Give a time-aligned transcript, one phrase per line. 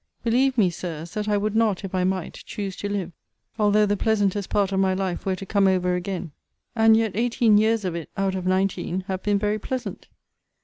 [0.23, 3.11] Believe me, Sirs, that I would not, if I might, choose to live,
[3.59, 6.31] although the pleasantest part of my life were to come over again:
[6.75, 10.07] and yet eighteen years of it, out of nineteen, have been very pleasant.